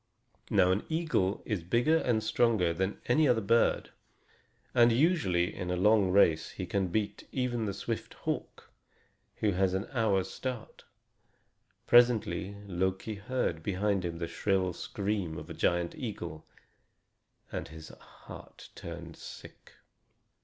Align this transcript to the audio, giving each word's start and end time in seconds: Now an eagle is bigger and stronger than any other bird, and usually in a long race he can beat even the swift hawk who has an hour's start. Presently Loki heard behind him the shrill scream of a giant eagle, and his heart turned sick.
Now 0.49 0.71
an 0.71 0.83
eagle 0.89 1.43
is 1.45 1.61
bigger 1.63 1.97
and 1.97 2.23
stronger 2.23 2.73
than 2.73 2.99
any 3.05 3.27
other 3.27 3.39
bird, 3.39 3.91
and 4.73 4.91
usually 4.91 5.53
in 5.53 5.69
a 5.69 5.75
long 5.75 6.09
race 6.09 6.49
he 6.49 6.65
can 6.65 6.87
beat 6.87 7.27
even 7.31 7.65
the 7.65 7.73
swift 7.75 8.15
hawk 8.15 8.71
who 9.41 9.51
has 9.51 9.75
an 9.75 9.87
hour's 9.91 10.27
start. 10.27 10.85
Presently 11.85 12.55
Loki 12.65 13.13
heard 13.13 13.61
behind 13.61 14.03
him 14.03 14.17
the 14.17 14.27
shrill 14.27 14.73
scream 14.73 15.37
of 15.37 15.51
a 15.51 15.53
giant 15.53 15.93
eagle, 15.93 16.47
and 17.51 17.67
his 17.67 17.89
heart 17.89 18.69
turned 18.73 19.15
sick. 19.17 19.73